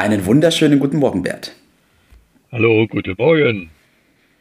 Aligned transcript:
Einen 0.00 0.24
wunderschönen 0.24 0.78
guten 0.78 0.96
Morgen, 0.96 1.22
Bert. 1.22 1.54
Hallo, 2.50 2.86
guten 2.86 3.16
Morgen. 3.18 3.68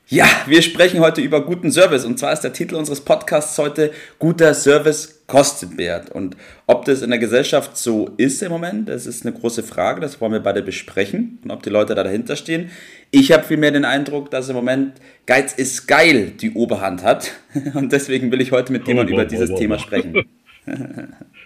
Ja, 0.08 0.26
wir 0.48 0.62
sprechen 0.62 1.02
heute 1.02 1.20
über 1.20 1.45
guten 1.45 1.70
Service 1.70 2.05
und 2.05 2.18
zwar 2.18 2.32
ist 2.32 2.45
der 2.45 2.54
Titel 2.54 2.76
unseres 2.76 3.02
Podcasts 3.02 3.58
heute 3.58 3.91
Guter 4.20 4.54
Service 4.54 5.26
kostet 5.27 5.76
Bert. 5.76 6.12
Und 6.12 6.38
ob 6.66 6.85
das 6.85 7.02
in 7.02 7.09
der 7.09 7.20
Gesellschaft 7.20 7.76
so 7.76 8.09
ist 8.16 8.41
im 8.41 8.54
Moment, 8.54 8.88
das 8.88 9.05
ist 9.05 9.26
eine 9.26 9.38
große 9.38 9.63
Frage, 9.63 9.99
das 9.99 10.22
wollen 10.22 10.32
wir 10.32 10.40
beide 10.40 10.62
besprechen 10.62 11.40
und 11.44 11.52
ob 11.52 11.62
die 11.62 11.70
Leute 11.70 11.94
da 11.94 12.05
dahinter 12.05 12.38
stehen. 12.38 12.70
Ich 13.12 13.34
habe 13.34 13.44
vielmehr 13.44 13.71
den 13.71 13.84
Eindruck, 13.84 14.32
dass 14.32 14.48
im 14.48 14.55
Moment 14.55 14.94
Geiz 15.26 15.52
ist 15.52 15.90
geil 15.90 16.32
die 16.40 16.52
Oberhand 16.52 17.04
hat 17.04 17.34
und 17.73 17.91
deswegen 17.91 18.32
will 18.32 18.40
ich 18.40 18.54
heute 18.54 18.71
mit 18.71 18.88
jemandem 18.88 19.13
oh, 19.13 19.20
über 19.20 19.26
dieses 19.27 19.49
oh, 19.49 19.55
oh, 19.55 19.60
Thema 19.60 19.77
sprechen. 19.77 20.23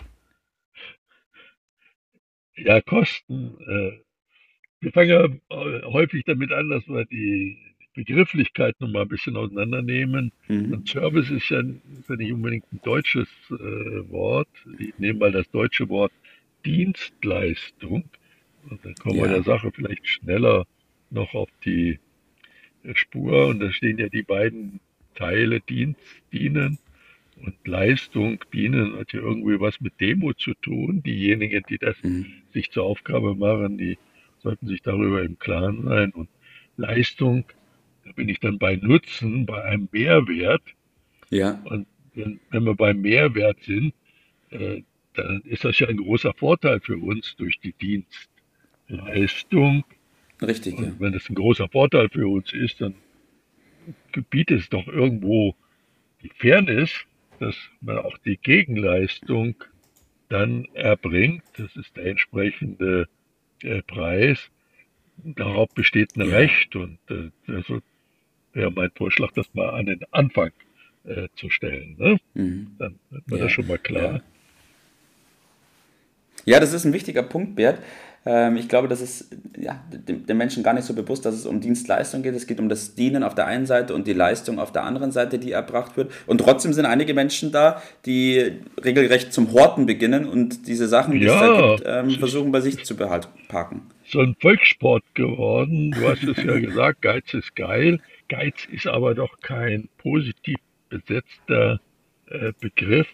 ja, 2.63 2.81
Kosten. 2.81 3.57
Äh, 3.67 3.99
wir 4.81 4.91
fangen 4.91 5.09
ja 5.09 5.25
äh, 5.25 5.83
häufig 5.83 6.23
damit 6.25 6.51
an, 6.51 6.69
dass 6.69 6.87
wir 6.87 7.05
die 7.05 7.57
Begrifflichkeit 7.93 8.79
noch 8.79 8.89
mal 8.89 9.03
ein 9.03 9.07
bisschen 9.07 9.37
auseinandernehmen. 9.37 10.31
Mhm. 10.47 10.73
Und 10.73 10.89
Service 10.89 11.29
ist 11.29 11.49
ja, 11.49 11.59
ist 11.59 12.09
ja, 12.09 12.15
nicht 12.15 12.33
unbedingt 12.33 12.65
ein 12.73 12.81
deutsches 12.83 13.27
äh, 13.49 14.09
Wort. 14.09 14.49
Ich 14.79 14.97
nehme 14.97 15.19
mal 15.19 15.31
das 15.31 15.49
deutsche 15.51 15.87
Wort 15.89 16.11
Dienstleistung. 16.65 18.05
Und 18.69 18.83
dann 18.83 18.95
kommen 18.95 19.17
ja. 19.17 19.23
wir 19.23 19.29
der 19.29 19.43
Sache 19.43 19.71
vielleicht 19.71 20.07
schneller 20.07 20.65
noch 21.09 21.33
auf 21.33 21.49
die 21.65 21.99
äh, 22.83 22.95
Spur. 22.95 23.47
Und 23.47 23.59
da 23.59 23.71
stehen 23.71 23.99
ja 23.99 24.09
die 24.09 24.23
beiden 24.23 24.79
Teile 25.15 25.59
Dienst, 25.61 25.99
dienen 26.31 26.79
und 27.43 27.67
Leistung 27.67 28.39
dienen 28.53 28.97
hat 28.97 29.11
ja 29.11 29.19
irgendwie 29.19 29.59
was 29.59 29.81
mit 29.81 29.99
Demo 29.99 30.31
zu 30.33 30.53
tun. 30.53 31.03
Diejenigen, 31.03 31.61
die 31.69 31.77
das 31.77 32.01
mhm. 32.01 32.25
sich 32.53 32.71
zur 32.71 32.85
Aufgabe 32.85 33.35
machen, 33.35 33.77
die 33.77 33.97
sollten 34.39 34.67
sich 34.67 34.81
darüber 34.81 35.21
im 35.23 35.37
Klaren 35.39 35.83
sein. 35.83 36.11
Und 36.11 36.29
Leistung, 36.77 37.43
da 38.05 38.13
bin 38.13 38.29
ich 38.29 38.39
dann 38.39 38.59
bei 38.59 38.77
Nutzen, 38.77 39.45
bei 39.45 39.61
einem 39.61 39.89
Mehrwert. 39.91 40.63
Ja. 41.29 41.61
Und 41.65 41.85
wenn, 42.13 42.39
wenn 42.49 42.63
wir 42.63 42.75
beim 42.75 43.01
Mehrwert 43.01 43.61
sind, 43.63 43.93
äh, 44.51 44.83
dann 45.13 45.41
ist 45.41 45.65
das 45.65 45.77
ja 45.79 45.89
ein 45.89 45.97
großer 45.97 46.33
Vorteil 46.33 46.79
für 46.79 46.97
uns 46.97 47.35
durch 47.35 47.59
die 47.59 47.73
Dienstleistung. 47.73 49.83
Richtig. 50.41 50.77
Und 50.77 50.85
ja. 50.85 50.93
wenn 50.99 51.11
das 51.11 51.29
ein 51.29 51.35
großer 51.35 51.67
Vorteil 51.67 52.07
für 52.07 52.29
uns 52.29 52.53
ist, 52.53 52.79
dann 52.79 52.95
gebietet 54.13 54.61
es 54.61 54.69
doch 54.69 54.87
irgendwo 54.87 55.57
die 56.21 56.29
Fairness, 56.29 57.05
dass 57.43 57.55
man 57.81 57.97
auch 57.97 58.17
die 58.19 58.37
Gegenleistung 58.37 59.55
dann 60.29 60.65
erbringt. 60.73 61.43
Das 61.57 61.75
ist 61.75 61.95
der 61.97 62.05
entsprechende 62.05 63.07
äh, 63.61 63.81
Preis. 63.81 64.39
Darauf 65.17 65.69
besteht 65.73 66.15
ein 66.15 66.29
ja. 66.29 66.37
Recht 66.37 66.75
und 66.75 66.97
äh, 67.09 67.29
also 67.47 67.81
wäre 68.53 68.71
mein 68.71 68.91
Vorschlag, 68.91 69.31
das 69.33 69.53
mal 69.53 69.69
an 69.69 69.85
den 69.87 69.99
Anfang 70.11 70.51
äh, 71.03 71.27
zu 71.35 71.49
stellen. 71.49 71.95
Ne? 71.97 72.17
Mhm. 72.33 72.75
Dann 72.79 72.99
wird 73.09 73.27
man 73.27 73.39
ja. 73.39 73.45
das 73.45 73.53
schon 73.53 73.67
mal 73.67 73.77
klar. 73.77 74.13
Ja. 74.15 74.21
Ja, 76.45 76.59
das 76.59 76.73
ist 76.73 76.85
ein 76.85 76.93
wichtiger 76.93 77.23
Punkt, 77.23 77.55
Bert. 77.55 77.79
Ähm, 78.25 78.55
ich 78.55 78.69
glaube, 78.69 78.87
das 78.87 79.01
ist 79.01 79.35
ja, 79.57 79.81
dem, 79.91 80.37
Menschen 80.37 80.63
gar 80.63 80.73
nicht 80.73 80.85
so 80.85 80.93
bewusst, 80.93 81.25
dass 81.25 81.35
es 81.35 81.45
um 81.45 81.59
Dienstleistung 81.59 82.23
geht. 82.23 82.33
Es 82.35 82.47
geht 82.47 82.59
um 82.59 82.69
das 82.69 82.95
Dienen 82.95 83.23
auf 83.23 83.35
der 83.35 83.47
einen 83.47 83.65
Seite 83.65 83.93
und 83.93 84.07
die 84.07 84.13
Leistung 84.13 84.59
auf 84.59 84.71
der 84.71 84.83
anderen 84.83 85.11
Seite, 85.11 85.39
die 85.39 85.51
erbracht 85.51 85.97
wird. 85.97 86.11
Und 86.25 86.39
trotzdem 86.39 86.71
sind 86.73 86.85
einige 86.85 87.13
Menschen 87.13 87.51
da, 87.51 87.81
die 88.05 88.59
regelrecht 88.83 89.33
zum 89.33 89.51
Horten 89.51 89.85
beginnen 89.85 90.25
und 90.25 90.67
diese 90.67 90.87
Sachen, 90.87 91.19
die 91.19 91.25
ja, 91.25 91.33
es 91.33 91.39
da 91.39 91.75
gibt, 91.75 92.11
ähm, 92.13 92.19
versuchen 92.19 92.51
bei 92.51 92.61
sich 92.61 92.83
zu 92.85 92.95
behalten, 92.95 93.27
parken. 93.49 93.81
So 94.05 94.19
ein 94.19 94.35
Volkssport 94.39 95.03
geworden. 95.15 95.91
Du 95.91 96.07
hast 96.07 96.23
es 96.23 96.41
ja 96.43 96.59
gesagt, 96.59 97.01
Geiz 97.01 97.33
ist 97.33 97.55
geil. 97.55 97.99
Geiz 98.29 98.55
ist 98.71 98.87
aber 98.87 99.15
doch 99.15 99.39
kein 99.41 99.89
positiv 99.97 100.57
besetzter 100.89 101.81
äh, 102.29 102.53
Begriff. 102.59 103.07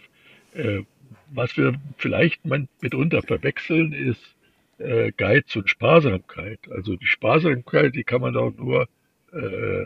Was 1.32 1.56
wir 1.58 1.80
vielleicht 1.98 2.42
mitunter 2.46 3.22
verwechseln, 3.22 3.94
ist 3.94 4.36
äh, 4.80 5.12
Geiz 5.16 5.56
und 5.56 5.70
Sparsamkeit. 5.70 6.60
Also 6.72 6.96
die 6.96 7.06
Sparsamkeit, 7.06 7.96
die 7.96 8.04
kann 8.04 8.22
man 8.22 8.34
doch 8.34 8.56
nur 8.56 8.88
äh, 9.34 9.86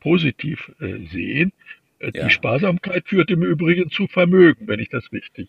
positiv 0.00 0.72
äh, 0.80 1.06
sehen. 1.06 1.52
Äh, 1.98 2.12
ja. 2.14 2.26
Die 2.26 2.30
Sparsamkeit 2.30 3.08
führt 3.08 3.30
im 3.30 3.42
Übrigen 3.42 3.90
zu 3.90 4.06
Vermögen, 4.06 4.66
wenn 4.68 4.80
ich 4.80 4.88
das 4.88 5.10
richtig 5.12 5.48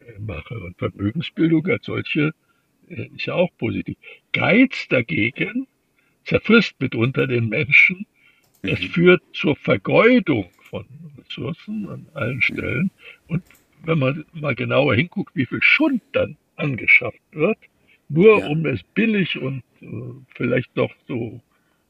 äh, 0.00 0.18
mache. 0.18 0.58
Und 0.58 0.78
Vermögensbildung 0.78 1.66
als 1.66 1.86
solche 1.86 2.32
äh, 2.88 3.08
ist 3.14 3.26
ja 3.26 3.34
auch 3.34 3.50
positiv. 3.58 3.96
Geiz 4.32 4.86
dagegen 4.88 5.66
zerfrisst 6.24 6.80
mitunter 6.80 7.26
den 7.26 7.48
Menschen. 7.48 8.06
Mhm. 8.62 8.68
Es 8.68 8.84
führt 8.84 9.22
zur 9.32 9.56
Vergeudung 9.56 10.50
von 10.62 10.86
Ressourcen 11.18 11.88
an 11.88 12.06
allen 12.14 12.42
Stellen. 12.42 12.90
Und 13.28 13.42
wenn 13.86 13.98
man 13.98 14.24
mal 14.32 14.54
genauer 14.54 14.94
hinguckt, 14.94 15.34
wie 15.34 15.46
viel 15.46 15.62
Schund 15.62 16.02
dann 16.12 16.36
angeschafft 16.56 17.20
wird, 17.32 17.58
nur 18.08 18.40
ja. 18.40 18.46
um 18.46 18.64
es 18.66 18.82
billig 18.94 19.38
und 19.38 19.62
äh, 19.80 19.86
vielleicht 20.34 20.74
noch 20.76 20.92
so 21.06 21.40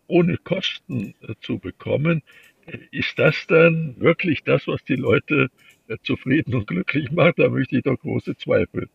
ohne 0.06 0.36
Kosten 0.38 1.14
äh, 1.22 1.34
zu 1.40 1.58
bekommen, 1.58 2.22
äh, 2.66 2.78
ist 2.90 3.18
das 3.18 3.46
dann 3.46 3.94
wirklich 3.98 4.42
das, 4.44 4.66
was 4.66 4.82
die 4.84 4.96
Leute 4.96 5.50
äh, 5.88 5.96
zufrieden 6.02 6.54
und 6.54 6.66
glücklich 6.66 7.10
macht? 7.10 7.38
Da 7.38 7.48
möchte 7.48 7.76
ich 7.76 7.82
doch 7.82 7.98
große 7.98 8.36
Zweifel 8.36 8.88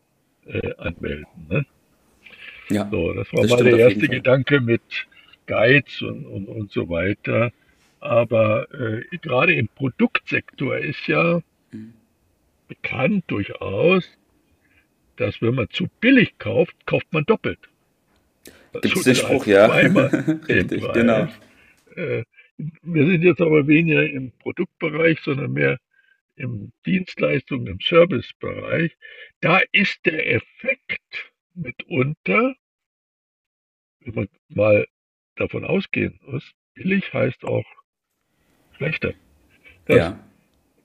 äh, 0.45 0.73
anmelden. 0.78 1.28
Ne? 1.50 1.66
Ja, 2.69 2.88
so, 2.89 3.13
das 3.13 3.31
war 3.33 3.44
das 3.44 3.51
mal 3.51 3.63
der 3.63 3.78
erste 3.78 4.07
Gedanke 4.07 4.62
mit 4.62 4.81
Geiz 5.45 6.01
und, 6.01 6.25
und, 6.25 6.47
und 6.47 6.72
so 6.72 6.89
weiter. 6.89 7.51
Aber 8.00 8.68
äh, 8.73 9.03
gerade 9.18 9.53
im 9.53 9.68
Produktsektor 9.68 10.78
ist 10.78 11.07
ja 11.07 11.41
mhm. 11.72 11.94
Bekannt 12.72 13.26
durchaus, 13.28 14.18
dass 15.18 15.42
wenn 15.42 15.56
man 15.56 15.70
zu 15.72 15.90
billig 16.00 16.38
kauft, 16.38 16.74
kauft 16.86 17.12
man 17.12 17.26
doppelt. 17.26 17.59
Gibt 18.82 18.96
es 18.96 19.04
den 19.04 19.16
Spruch, 19.16 19.46
ja. 19.46 19.66
Richtig, 20.48 20.81
genau. 20.94 21.28
Äh, 21.96 22.24
wir 22.58 23.06
sind 23.08 23.24
jetzt 23.24 23.42
aber 23.42 23.68
weniger 23.68 24.10
im 24.10 24.31
Produktbereich, 24.40 25.20
sondern 25.20 25.52
mehr 25.52 25.80
im 26.38 26.72
Dienstleistung, 26.86 27.68
im 27.68 27.80
Servicebereich. 27.81 28.96
Da 29.42 29.60
ist 29.74 30.00
der 30.06 30.31
Effekt 30.31 31.34
mitunter, 31.54 32.56
wenn 34.00 34.16
man 34.16 34.30
mal 34.48 34.88
davon 35.36 35.66
ausgehen 35.66 36.18
muss, 36.24 36.50
billig 36.74 37.14
heißt 37.14 37.44
auch 37.44 37.66
schlechter. 38.78 39.14
Dass, 39.88 39.98
ja. 39.98 40.20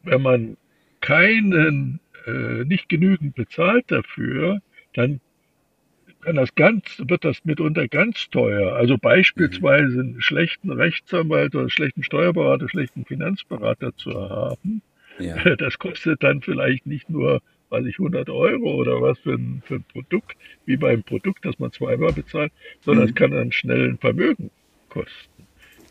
Wenn 0.02 0.22
man 0.22 0.56
keinen 1.06 2.00
äh, 2.26 2.64
nicht 2.64 2.88
genügend 2.88 3.36
bezahlt 3.36 3.84
dafür, 3.92 4.60
dann 4.94 5.20
das 6.24 6.52
ganz, 6.56 7.00
wird 7.06 7.24
das 7.24 7.44
mitunter 7.44 7.86
ganz 7.86 8.28
teuer. 8.30 8.74
Also 8.74 8.98
beispielsweise 8.98 10.00
einen 10.00 10.20
schlechten 10.20 10.72
Rechtsanwalt 10.72 11.54
oder 11.54 11.60
einen 11.60 11.70
schlechten 11.70 12.02
Steuerberater, 12.02 12.62
einen 12.62 12.68
schlechten 12.70 13.04
Finanzberater 13.04 13.96
zu 13.96 14.12
haben. 14.12 14.82
Ja. 15.20 15.36
Das 15.56 15.78
kostet 15.78 16.24
dann 16.24 16.42
vielleicht 16.42 16.86
nicht 16.86 17.08
nur, 17.08 17.40
weiß 17.70 17.86
ich, 17.86 18.00
100 18.00 18.28
Euro 18.28 18.74
oder 18.74 19.00
was 19.00 19.16
für 19.20 19.34
ein, 19.34 19.62
für 19.64 19.76
ein 19.76 19.84
Produkt, 19.84 20.36
wie 20.64 20.76
beim 20.76 21.04
Produkt, 21.04 21.44
das 21.44 21.56
man 21.60 21.70
zweimal 21.70 22.12
bezahlt, 22.12 22.50
sondern 22.80 23.04
mhm. 23.04 23.10
es 23.10 23.14
kann 23.14 23.30
dann 23.30 23.52
schnell 23.52 23.90
ein 23.90 23.98
Vermögen 23.98 24.50
kosten. 24.88 25.46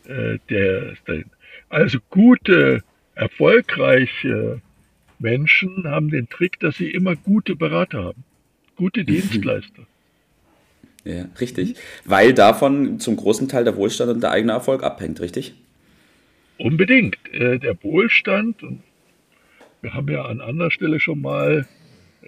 Äh, 0.06 0.38
der, 0.50 0.92
also 1.70 1.98
gute, 2.10 2.82
erfolgreiche 3.14 4.60
Menschen 5.18 5.84
haben 5.84 6.10
den 6.10 6.28
Trick, 6.28 6.60
dass 6.60 6.76
sie 6.76 6.90
immer 6.90 7.16
gute 7.16 7.56
Berater 7.56 8.04
haben, 8.04 8.24
gute 8.76 9.00
mhm. 9.00 9.06
Dienstleister. 9.06 9.86
Ja, 11.04 11.26
richtig. 11.40 11.76
Weil 12.04 12.34
davon 12.34 12.98
zum 12.98 13.16
großen 13.16 13.48
Teil 13.48 13.64
der 13.64 13.76
Wohlstand 13.76 14.10
und 14.10 14.22
der 14.22 14.32
eigene 14.32 14.52
Erfolg 14.52 14.82
abhängt, 14.82 15.20
richtig? 15.20 15.54
Unbedingt. 16.58 17.16
Äh, 17.32 17.58
der 17.58 17.82
Wohlstand, 17.84 18.62
und 18.62 18.82
wir 19.82 19.94
haben 19.94 20.08
ja 20.08 20.24
an 20.24 20.40
anderer 20.40 20.72
Stelle 20.72 20.98
schon 20.98 21.20
mal 21.20 21.66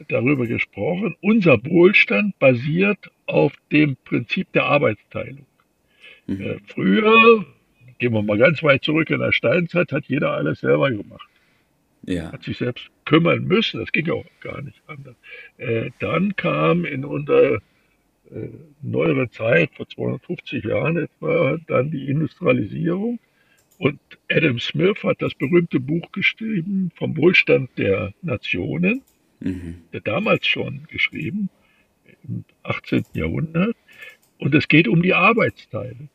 darüber 0.06 0.46
gesprochen, 0.46 1.16
unser 1.20 1.64
Wohlstand 1.64 2.38
basiert 2.38 3.10
auf 3.26 3.52
dem 3.72 3.96
Prinzip 4.04 4.52
der 4.52 4.66
Arbeitsteilung. 4.66 5.46
Mhm. 6.26 6.40
Äh, 6.40 6.58
früher, 6.68 7.44
gehen 7.98 8.12
wir 8.12 8.22
mal 8.22 8.38
ganz 8.38 8.62
weit 8.62 8.84
zurück 8.84 9.10
in 9.10 9.18
der 9.18 9.32
Steinzeit, 9.32 9.90
hat 9.90 10.04
jeder 10.06 10.32
alles 10.32 10.60
selber 10.60 10.90
gemacht. 10.90 11.28
Ja. 12.02 12.32
Hat 12.32 12.44
sich 12.44 12.58
selbst 12.58 12.90
kümmern 13.04 13.44
müssen, 13.44 13.80
das 13.80 13.92
ging 13.92 14.08
auch 14.10 14.24
gar 14.40 14.62
nicht 14.62 14.80
anders. 14.86 15.16
Äh, 15.58 15.90
dann 15.98 16.36
kam 16.36 16.84
in 16.84 17.04
unserer 17.04 17.60
äh, 18.30 18.48
neuere 18.82 19.30
Zeit, 19.30 19.70
vor 19.74 19.88
250 19.88 20.64
Jahren 20.64 20.96
etwa, 20.96 21.58
dann 21.66 21.90
die 21.90 22.08
Industrialisierung. 22.08 23.18
Und 23.78 24.00
Adam 24.28 24.58
Smith 24.58 25.02
hat 25.02 25.22
das 25.22 25.34
berühmte 25.34 25.80
Buch 25.80 26.10
geschrieben 26.12 26.90
vom 26.96 27.16
Wohlstand 27.16 27.70
der 27.78 28.12
Nationen, 28.22 29.02
mhm. 29.40 29.82
der 29.92 30.00
damals 30.00 30.46
schon 30.46 30.86
geschrieben, 30.88 31.48
im 32.24 32.44
18. 32.64 33.04
Jahrhundert. 33.14 33.76
Und 34.38 34.54
es 34.54 34.68
geht 34.68 34.88
um 34.88 35.02
die 35.02 35.14
Arbeitsteile. 35.14 36.08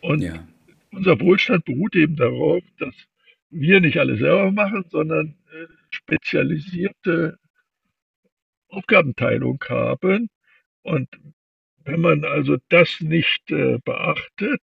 Und 0.00 0.22
ja. 0.22 0.46
unser 0.92 1.20
Wohlstand 1.20 1.64
beruht 1.64 1.94
eben 1.94 2.16
darauf, 2.16 2.62
dass 2.78 2.94
wir 3.50 3.80
nicht 3.80 3.98
alle 3.98 4.16
selber 4.16 4.50
machen, 4.50 4.84
sondern 4.88 5.34
äh, 5.52 5.66
spezialisierte 5.90 7.38
Aufgabenteilung 8.68 9.62
haben. 9.68 10.30
Und 10.82 11.08
wenn 11.84 12.00
man 12.00 12.24
also 12.24 12.56
das 12.68 13.00
nicht 13.00 13.50
äh, 13.50 13.78
beachtet, 13.84 14.60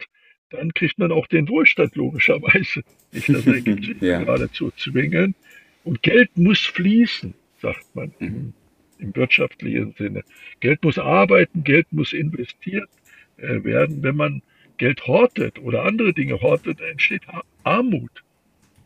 dann 0.50 0.72
kriegt 0.74 0.98
man 0.98 1.10
auch 1.10 1.26
den 1.26 1.48
Wohlstand 1.48 1.96
logischerweise 1.96 2.82
nicht. 3.12 3.28
Das 3.28 3.46
ergibt 3.46 3.84
sich 3.84 3.96
ja. 4.00 4.20
geradezu 4.20 4.70
zwingen. 4.72 5.34
Und 5.84 6.02
Geld 6.02 6.36
muss 6.36 6.60
fließen, 6.60 7.34
sagt 7.60 7.94
man 7.94 8.14
im, 8.18 8.28
mhm. 8.28 8.54
im, 8.98 9.16
wirtschaftlichen 9.16 9.94
Sinne. 9.98 10.22
Geld 10.60 10.82
muss 10.82 10.98
arbeiten, 10.98 11.64
Geld 11.64 11.92
muss 11.92 12.12
investiert 12.12 12.88
äh, 13.36 13.62
werden. 13.64 14.02
Wenn 14.02 14.16
man 14.16 14.42
Geld 14.76 15.06
hortet 15.06 15.58
oder 15.58 15.84
andere 15.84 16.12
Dinge 16.12 16.40
hortet, 16.40 16.80
entsteht 16.80 17.22
Armut. 17.62 18.24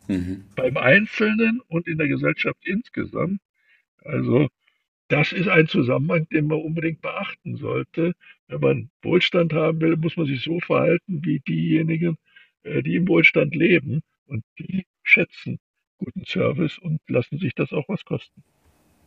Mhm. 0.09 0.45
Beim 0.57 0.77
Einzelnen 0.77 1.61
und 1.69 1.87
in 1.87 1.99
der 1.99 2.09
Gesellschaft 2.09 2.59
insgesamt. 2.65 3.41
Also 4.03 4.49
das 5.09 5.33
ist 5.33 5.49
ein 5.49 5.69
Zusammenhang, 5.69 6.29
den 6.31 6.47
man 6.47 6.61
unbedingt 6.61 7.01
beachten 7.01 7.57
sollte. 7.57 8.15
Wenn 8.49 8.61
man 8.61 8.91
Wohlstand 9.03 9.53
haben 9.53 9.81
will, 9.81 9.97
muss 9.97 10.17
man 10.17 10.27
sich 10.27 10.43
so 10.43 10.61
verhalten 10.61 11.25
wie 11.25 11.41
diejenigen, 11.41 12.17
äh, 12.63 12.83
die 12.83 12.97
im 12.97 13.09
Wohlstand 13.09 13.55
leben. 13.55 14.03
Und 14.27 14.45
die 14.59 14.87
schätzen 15.03 15.59
guten 15.99 16.25
Service 16.27 16.79
und 16.79 17.01
lassen 17.09 17.39
sich 17.39 17.55
das 17.55 17.73
auch 17.73 17.89
was 17.89 18.05
kosten. 18.05 18.43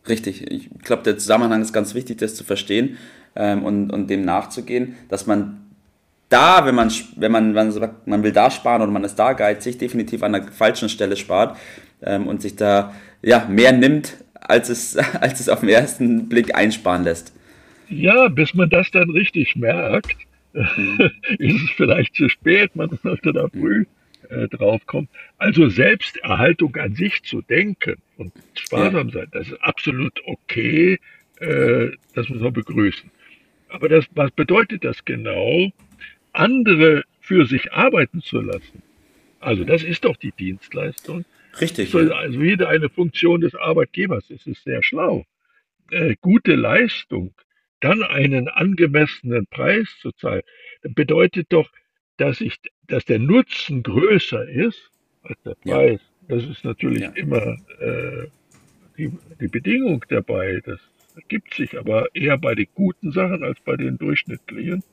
Richtig. 0.08 0.50
Ich 0.50 0.70
glaube, 0.80 1.04
der 1.04 1.18
Zusammenhang 1.18 1.62
ist 1.62 1.74
ganz 1.74 1.94
wichtig, 1.94 2.18
das 2.18 2.36
zu 2.36 2.44
verstehen 2.44 2.98
ähm, 3.36 3.64
und, 3.64 3.92
und 3.92 4.10
dem 4.10 4.24
nachzugehen, 4.24 4.96
dass 5.10 5.28
man 5.28 5.61
da, 6.32 6.66
wenn 6.66 6.76
man, 6.76 6.92
wenn 7.18 7.32
man, 7.32 7.54
man 7.54 7.72
sagt, 7.72 8.08
man 8.08 8.24
will 8.24 8.32
da 8.32 8.50
sparen 8.50 8.82
oder 8.82 8.92
man 8.92 9.04
ist 9.04 9.16
da 9.16 9.34
geizig, 9.34 9.78
definitiv 9.78 10.24
an 10.24 10.34
der 10.34 10.44
falschen 10.44 10.90
Stelle 10.90 11.16
spart 11.18 11.58
ähm, 12.02 12.28
und 12.28 12.42
sich 12.42 12.56
da 12.56 12.94
ja, 13.22 13.46
mehr 13.50 13.72
nimmt, 13.72 14.18
als 14.34 14.70
es, 14.70 14.98
als 15.22 15.40
es 15.40 15.50
auf 15.50 15.60
den 15.60 15.70
ersten 15.70 16.30
Blick 16.30 16.56
einsparen 16.56 17.04
lässt. 17.04 17.34
Ja, 17.90 18.30
bis 18.30 18.54
man 18.54 18.70
das 18.70 18.90
dann 18.92 19.10
richtig 19.10 19.56
merkt, 19.56 20.16
mhm. 20.54 21.12
ist 21.38 21.64
es 21.64 21.70
vielleicht 21.72 22.16
zu 22.16 22.30
spät, 22.30 22.76
man 22.76 22.90
sollte 23.04 23.34
da 23.34 23.48
früh 23.50 23.86
äh, 24.30 24.48
drauf 24.48 24.86
kommen. 24.86 25.10
Also 25.38 25.68
Selbsterhaltung 25.68 26.76
an 26.78 26.96
sich 26.96 27.24
zu 27.24 27.42
denken 27.42 27.96
und 28.18 28.32
sparsam 28.54 29.10
ja. 29.10 29.14
sein, 29.14 29.28
das 29.32 29.48
ist 29.48 29.62
absolut 29.62 30.14
okay, 30.26 30.98
äh, 31.42 31.90
das 32.16 32.30
muss 32.30 32.40
man 32.40 32.54
begrüßen. 32.54 33.12
Aber 33.68 33.90
das, 33.90 34.06
was 34.16 34.32
bedeutet 34.32 34.84
das 34.84 35.04
genau? 35.06 35.72
Andere 36.34 37.04
für 37.20 37.46
sich 37.46 37.74
arbeiten 37.74 38.22
zu 38.22 38.42
lassen. 38.42 38.82
Also 39.40 39.64
das 39.64 39.84
ist 39.84 40.06
doch 40.06 40.16
die 40.18 40.32
Dienstleistung. 40.32 41.26
Richtig. 41.60 41.92
Ja. 41.94 42.00
Also 42.12 42.40
wieder 42.40 42.70
eine 42.70 42.90
Funktion 42.90 43.42
des 43.42 43.56
Arbeitgebers. 43.56 44.30
Es 44.30 44.48
ist 44.48 44.64
sehr 44.64 44.84
schlau. 44.84 45.26
Äh, 45.90 46.16
gute 46.22 46.56
Leistung, 46.56 47.34
dann 47.82 48.04
einen 48.04 48.48
angemessenen 48.48 49.48
Preis 49.48 49.88
zu 50.00 50.12
zahlen, 50.12 50.44
bedeutet 50.84 51.48
doch, 51.50 51.70
dass 52.18 52.40
ich, 52.40 52.58
dass 52.88 53.04
der 53.06 53.20
Nutzen 53.20 53.84
größer 53.84 54.48
ist 54.48 54.92
als 55.24 55.42
der 55.44 55.56
Preis. 55.56 56.00
Ja. 56.00 56.36
Das 56.36 56.46
ist 56.46 56.64
natürlich 56.64 57.02
ja. 57.02 57.10
immer 57.10 57.58
äh, 57.80 58.28
die, 58.98 59.12
die 59.40 59.48
Bedingung 59.48 60.06
dabei. 60.08 60.62
Das 60.64 60.80
ergibt 61.16 61.54
sich 61.56 61.78
aber 61.78 62.08
eher 62.14 62.38
bei 62.38 62.56
den 62.56 62.68
guten 62.74 63.12
Sachen 63.12 63.44
als 63.44 63.60
bei 63.60 63.76
den 63.76 63.98
durchschnittlichen. 63.98 64.84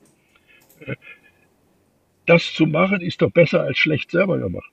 Äh, 0.81 0.95
das 2.29 2.53
zu 2.53 2.65
machen, 2.65 3.01
ist 3.01 3.21
doch 3.21 3.31
besser 3.31 3.61
als 3.61 3.77
schlecht 3.77 4.11
selber 4.11 4.37
gemacht. 4.37 4.71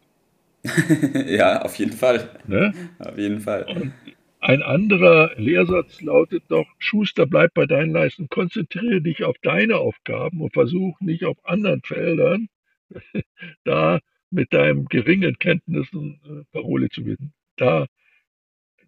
ja, 1.27 1.63
auf 1.63 1.77
jeden 1.77 1.93
Fall. 1.93 2.29
Ne? 2.47 2.75
Auf 2.99 3.17
jeden 3.17 3.41
Fall. 3.41 3.65
Und 3.65 3.93
ein 4.41 4.63
anderer 4.63 5.33
Lehrsatz 5.37 6.01
lautet 6.01 6.45
doch, 6.49 6.67
Schuster, 6.79 7.27
bleib 7.27 7.55
bei 7.55 7.67
deinen 7.67 7.93
Leisten, 7.93 8.29
konzentriere 8.29 9.01
dich 9.01 9.25
auf 9.25 9.37
deine 9.43 9.79
Aufgaben 9.79 10.41
und 10.41 10.53
versuch 10.53 11.01
nicht 11.01 11.25
auf 11.25 11.37
anderen 11.45 11.83
Feldern 11.83 12.49
da 13.65 14.01
mit 14.31 14.53
deinem 14.53 14.87
geringen 14.87 15.39
Kenntnissen 15.39 16.21
äh, 16.25 16.45
Parole 16.53 16.89
zu 16.91 17.07
werden. 17.07 17.33
Da 17.57 17.87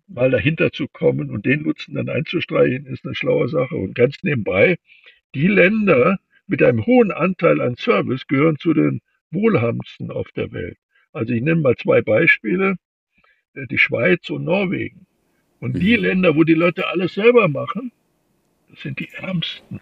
mal 0.06 0.31
dahinter 0.31 0.73
zu 0.73 0.88
kommen 0.88 1.31
und 1.31 1.47
den 1.47 1.62
Nutzen 1.62 1.94
dann 1.94 2.09
einzustreichen, 2.09 2.87
ist 2.87 3.05
eine 3.05 3.14
schlaue 3.14 3.49
Sache. 3.49 3.76
Und 3.76 3.94
ganz 3.94 4.23
nebenbei, 4.23 4.79
die 5.35 5.49
Länder, 5.49 6.19
mit 6.49 6.62
einem 6.62 6.85
hohen 6.87 7.12
Anteil 7.12 7.61
an 7.61 7.77
Service 7.77 8.27
gehören 8.27 8.59
zu 8.59 8.75
den 8.75 9.00
wohlhabendsten 9.31 10.11
auf 10.11 10.31
der 10.33 10.50
Welt. 10.53 10.79
Also 11.12 11.33
ich 11.33 11.43
nenne 11.43 11.61
mal 11.61 11.77
zwei 11.77 12.03
Beispiele, 12.03 12.77
äh, 13.55 13.67
die 13.67 13.79
Schweiz 13.79 14.29
und 14.31 14.45
Norwegen. 14.45 15.06
Und 15.61 15.79
die 15.79 15.97
mhm. 15.97 16.05
Länder, 16.05 16.37
wo 16.37 16.45
die 16.45 16.55
Leute 16.55 16.89
alles 16.89 17.15
selber 17.15 17.49
machen, 17.49 17.93
das 18.71 18.81
sind 18.81 18.99
die 18.99 19.11
ärmsten 19.12 19.81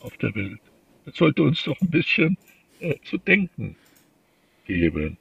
auf 0.00 0.16
der 0.18 0.34
Welt. 0.34 0.60
Das 1.04 1.16
sollte 1.16 1.42
uns 1.42 1.62
doch 1.64 1.80
ein 1.80 1.90
bisschen 1.90 2.36
äh, 2.80 2.94
zu 3.02 3.18
denken 3.18 3.76
geben. 4.66 5.16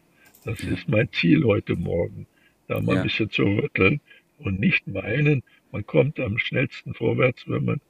Das 0.46 0.60
ist 0.62 0.88
mein 0.88 1.12
Ziel 1.12 1.44
heute 1.44 1.76
Morgen, 1.76 2.26
da 2.68 2.80
mal 2.80 2.94
ja. 2.94 3.02
ein 3.02 3.08
bisschen 3.08 3.30
zu 3.30 3.44
rütteln 3.44 4.00
und 4.40 4.60
nicht 4.60 4.88
meinen, 4.88 5.44
man 5.72 5.86
kommt 5.86 6.20
am 6.20 6.38
schnellsten 6.38 6.94
vorwärts, 6.94 7.44
wenn 7.48 7.66
man 7.66 7.82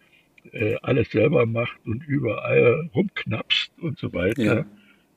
äh, 0.51 0.75
alles 0.81 1.09
selber 1.11 1.45
macht 1.45 1.77
und 1.85 2.05
überall 2.07 2.89
rumknapst 2.93 3.71
und 3.81 3.97
so 3.97 4.13
weiter, 4.13 4.65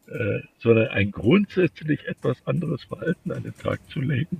ja. 0.08 0.14
äh, 0.14 0.42
sondern 0.58 0.88
ein 0.88 1.10
grundsätzlich 1.10 2.06
etwas 2.06 2.37
anderes 2.46 2.82
Verhalten 2.84 3.32
an 3.32 3.42
den 3.42 3.56
Tag 3.56 3.80
zu 3.90 4.00
legen 4.00 4.38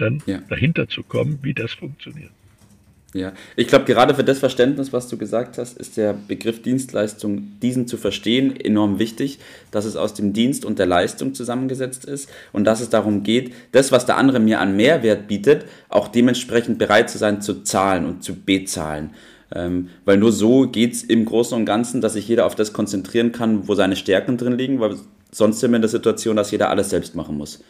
dann 0.00 0.22
ja. 0.26 0.38
dahinter 0.48 0.88
zu 0.88 1.02
kommen, 1.02 1.38
wie 1.42 1.54
das 1.54 1.72
funktioniert. 1.72 2.30
Ja, 3.12 3.32
ich 3.56 3.66
glaube, 3.66 3.86
gerade 3.86 4.14
für 4.14 4.22
das 4.22 4.38
Verständnis, 4.38 4.92
was 4.92 5.08
du 5.08 5.18
gesagt 5.18 5.58
hast, 5.58 5.76
ist 5.78 5.96
der 5.96 6.12
Begriff 6.12 6.62
Dienstleistung, 6.62 7.58
diesen 7.60 7.88
zu 7.88 7.96
verstehen, 7.96 8.54
enorm 8.54 9.00
wichtig, 9.00 9.40
dass 9.72 9.84
es 9.84 9.96
aus 9.96 10.14
dem 10.14 10.32
Dienst 10.32 10.64
und 10.64 10.78
der 10.78 10.86
Leistung 10.86 11.34
zusammengesetzt 11.34 12.04
ist 12.04 12.30
und 12.52 12.64
dass 12.64 12.80
es 12.80 12.88
darum 12.88 13.24
geht, 13.24 13.52
das, 13.72 13.90
was 13.90 14.06
der 14.06 14.16
andere 14.16 14.38
mir 14.38 14.60
an 14.60 14.76
Mehrwert 14.76 15.26
bietet, 15.26 15.64
auch 15.88 16.06
dementsprechend 16.06 16.78
bereit 16.78 17.10
zu 17.10 17.18
sein, 17.18 17.42
zu 17.42 17.64
zahlen 17.64 18.06
und 18.06 18.22
zu 18.22 18.36
bezahlen. 18.36 19.10
Ähm, 19.54 19.88
weil 20.04 20.16
nur 20.16 20.32
so 20.32 20.68
geht 20.68 20.92
es 20.92 21.02
im 21.02 21.24
Großen 21.24 21.56
und 21.56 21.64
Ganzen, 21.64 22.00
dass 22.00 22.12
sich 22.12 22.28
jeder 22.28 22.46
auf 22.46 22.54
das 22.54 22.72
konzentrieren 22.72 23.32
kann, 23.32 23.66
wo 23.66 23.74
seine 23.74 23.96
Stärken 23.96 24.36
drin 24.36 24.56
liegen, 24.56 24.80
weil 24.80 24.96
sonst 25.32 25.60
sind 25.60 25.72
wir 25.72 25.76
in 25.76 25.82
der 25.82 25.88
Situation, 25.88 26.36
dass 26.36 26.50
jeder 26.50 26.70
alles 26.70 26.90
selbst 26.90 27.14
machen 27.16 27.36
muss. 27.36 27.64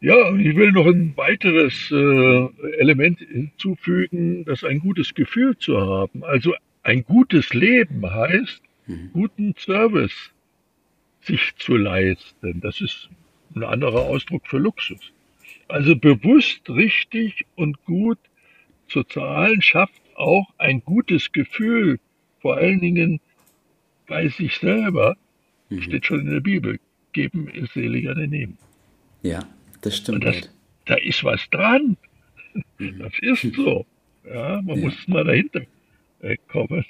Ja, 0.00 0.34
ich 0.34 0.56
will 0.56 0.72
noch 0.72 0.86
ein 0.86 1.12
weiteres 1.16 1.90
äh, 1.92 2.76
Element 2.78 3.20
hinzufügen, 3.20 4.44
das 4.44 4.64
ein 4.64 4.80
gutes 4.80 5.14
Gefühl 5.14 5.56
zu 5.58 5.80
haben. 5.80 6.24
Also 6.24 6.54
ein 6.82 7.04
gutes 7.04 7.54
Leben 7.54 8.04
heißt, 8.04 8.62
mhm. 8.86 9.10
guten 9.12 9.54
Service 9.56 10.32
sich 11.20 11.52
zu 11.56 11.76
leisten. 11.76 12.60
Das 12.60 12.80
ist 12.80 13.08
ein 13.54 13.62
anderer 13.62 14.00
Ausdruck 14.00 14.42
für 14.46 14.58
Luxus. 14.58 15.12
Also 15.68 15.94
bewusst 15.94 16.68
richtig 16.68 17.46
und 17.54 17.84
gut 17.84 18.18
zu 18.88 19.04
zahlen 19.04 19.62
schafft 19.62 20.01
auch 20.22 20.46
ein 20.58 20.82
gutes 20.84 21.32
Gefühl, 21.32 21.98
vor 22.40 22.56
allen 22.56 22.80
Dingen 22.80 23.20
bei 24.06 24.28
sich 24.28 24.56
selber, 24.58 25.16
mhm. 25.68 25.82
steht 25.82 26.06
schon 26.06 26.20
in 26.20 26.30
der 26.30 26.40
Bibel, 26.40 26.78
geben 27.12 27.48
ist 27.48 27.74
seliger 27.74 28.14
denn 28.14 28.30
nehmen. 28.30 28.58
Ja, 29.22 29.40
das 29.80 29.96
stimmt. 29.98 30.24
Das. 30.24 30.50
Da 30.86 30.94
ist 30.96 31.22
was 31.22 31.48
dran. 31.50 31.96
Mhm. 32.78 32.98
Das 32.98 33.12
ist 33.20 33.54
so. 33.54 33.86
Ja, 34.24 34.60
man 34.62 34.78
ja. 34.78 34.84
muss 34.84 35.08
mal 35.08 35.24
dahinter 35.24 35.62
kommen. 36.48 36.84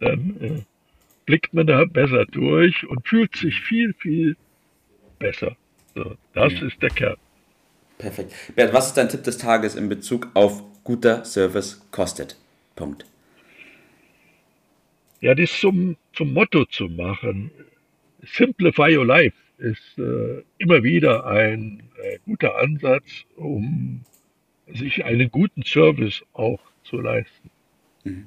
Dann 0.00 0.36
äh, 0.40 0.62
blickt 1.24 1.54
man 1.54 1.66
da 1.66 1.84
besser 1.84 2.26
durch 2.26 2.86
und 2.86 3.06
fühlt 3.06 3.36
sich 3.36 3.60
viel, 3.60 3.94
viel 3.94 4.36
besser. 5.18 5.56
So, 5.94 6.16
das 6.34 6.52
ja. 6.52 6.66
ist 6.66 6.82
der 6.82 6.90
Kern. 6.90 7.16
Perfekt. 7.98 8.32
Bert, 8.54 8.74
was 8.74 8.88
ist 8.88 8.96
dein 8.96 9.08
Tipp 9.08 9.24
des 9.24 9.38
Tages 9.38 9.74
in 9.74 9.88
Bezug 9.88 10.28
auf 10.34 10.62
guter 10.84 11.24
Service 11.24 11.86
kostet? 11.90 12.36
Punkt. 12.76 13.06
ja, 15.20 15.34
das 15.34 15.58
zum, 15.58 15.96
zum 16.12 16.32
Motto 16.32 16.64
zu 16.66 16.88
machen. 16.88 17.50
Simplify 18.22 18.96
your 18.96 19.06
life 19.06 19.36
ist 19.58 19.98
äh, 19.98 20.42
immer 20.58 20.82
wieder 20.82 21.26
ein 21.26 21.82
äh, 22.02 22.18
guter 22.24 22.58
Ansatz, 22.58 23.24
um 23.36 24.04
sich 24.66 25.04
einen 25.04 25.30
guten 25.30 25.62
Service 25.64 26.24
auch 26.32 26.60
zu 26.84 27.00
leisten. 27.00 27.50
Mhm. 28.04 28.26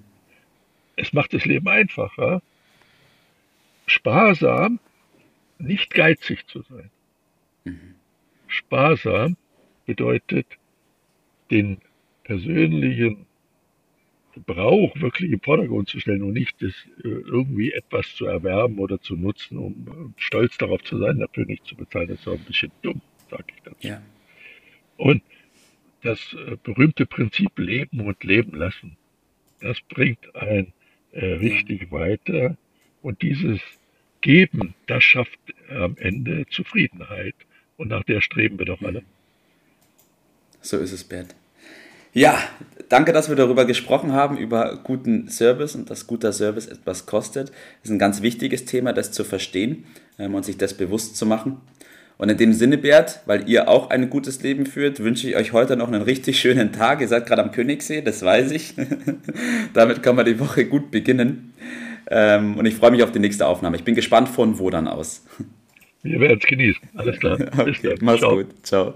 Es 0.95 1.13
macht 1.13 1.33
das 1.33 1.45
Leben 1.45 1.67
einfacher, 1.67 2.41
sparsam, 3.85 4.79
nicht 5.59 5.93
geizig 5.93 6.47
zu 6.47 6.63
sein. 6.63 6.89
Mhm. 7.65 7.95
Sparsam 8.47 9.37
bedeutet, 9.85 10.47
den 11.51 11.79
persönlichen 12.23 13.25
Gebrauch 14.45 14.95
wirklich 14.99 15.31
im 15.31 15.39
Vordergrund 15.41 15.89
zu 15.89 15.99
stellen 15.99 16.23
und 16.23 16.33
nicht 16.33 16.61
das, 16.61 16.73
äh, 17.03 17.07
irgendwie 17.07 17.71
etwas 17.71 18.15
zu 18.15 18.25
erwerben 18.25 18.79
oder 18.79 18.99
zu 19.01 19.15
nutzen, 19.15 19.57
um 19.57 20.13
stolz 20.17 20.57
darauf 20.57 20.83
zu 20.83 20.97
sein, 20.97 21.19
dafür 21.19 21.45
nicht 21.45 21.65
zu 21.65 21.75
bezahlen. 21.75 22.07
Das 22.09 22.19
ist 22.19 22.27
auch 22.27 22.33
ein 22.33 22.45
bisschen 22.45 22.71
dumm, 22.81 23.01
sage 23.29 23.45
ich 23.55 23.61
dazu. 23.63 23.87
Ja. 23.87 24.01
Und 24.97 25.23
das 26.01 26.19
äh, 26.33 26.57
berühmte 26.63 27.05
Prinzip 27.05 27.57
Leben 27.57 28.01
und 28.01 28.23
Leben 28.23 28.57
lassen, 28.57 28.97
das 29.61 29.79
bringt 29.81 30.35
ein 30.35 30.73
äh, 31.11 31.25
richtig 31.25 31.91
weiter. 31.91 32.57
Und 33.01 33.21
dieses 33.21 33.59
Geben, 34.21 34.75
das 34.87 35.03
schafft 35.03 35.39
am 35.69 35.95
Ende 35.97 36.45
Zufriedenheit. 36.49 37.35
Und 37.77 37.89
nach 37.89 38.03
der 38.03 38.21
streben 38.21 38.59
wir 38.59 38.65
doch 38.65 38.81
alle. 38.81 39.03
So 40.61 40.77
ist 40.77 40.91
es, 40.91 41.03
Bert. 41.03 41.35
Ja, 42.13 42.37
danke, 42.89 43.13
dass 43.13 43.29
wir 43.29 43.35
darüber 43.35 43.65
gesprochen 43.65 44.13
haben, 44.13 44.37
über 44.37 44.79
guten 44.83 45.29
Service 45.29 45.75
und 45.75 45.89
dass 45.89 46.07
guter 46.07 46.33
Service 46.33 46.67
etwas 46.67 47.05
kostet. 47.05 47.49
Das 47.49 47.85
ist 47.85 47.91
ein 47.91 47.99
ganz 47.99 48.21
wichtiges 48.21 48.65
Thema, 48.65 48.93
das 48.93 49.11
zu 49.11 49.23
verstehen 49.23 49.85
ähm, 50.17 50.35
und 50.35 50.43
sich 50.43 50.57
das 50.57 50.73
bewusst 50.73 51.15
zu 51.15 51.25
machen. 51.25 51.57
Und 52.17 52.29
in 52.29 52.37
dem 52.37 52.51
Sinne, 52.51 52.77
Bert, 52.77 53.21
weil 53.27 53.47
ihr 53.47 53.69
auch 53.69 53.91
ein 53.91 54.09
gutes 54.09 54.43
Leben 54.43 54.65
führt, 54.65 55.01
wünsche 55.01 55.29
ich 55.29 55.37
euch 55.37 55.53
heute 55.53 55.77
noch 55.77 55.87
einen 55.87 56.01
richtig 56.01 56.37
schönen 56.37 56.73
Tag. 56.73 56.99
Ihr 56.99 57.07
seid 57.07 57.25
gerade 57.25 57.41
am 57.41 57.51
Königssee, 57.51 58.01
das 58.01 58.23
weiß 58.23 58.51
ich. 58.51 58.73
Damit 59.73 60.03
kann 60.03 60.17
man 60.17 60.25
die 60.25 60.37
Woche 60.37 60.65
gut 60.65 60.91
beginnen. 60.91 61.53
Ähm, 62.11 62.57
und 62.57 62.65
ich 62.65 62.75
freue 62.75 62.91
mich 62.91 63.03
auf 63.03 63.11
die 63.13 63.19
nächste 63.19 63.47
Aufnahme. 63.47 63.77
Ich 63.77 63.85
bin 63.85 63.95
gespannt 63.95 64.27
von 64.27 64.59
wo 64.59 64.69
dann 64.69 64.87
aus. 64.87 65.25
Wir 66.03 66.19
werden 66.19 66.39
es 66.41 66.47
genießen. 66.47 66.89
Alles 66.95 67.19
klar. 67.19 67.37
Okay, 67.57 67.95
mach's 68.01 68.19
Ciao. 68.19 68.35
gut. 68.35 68.47
Ciao. 68.63 68.95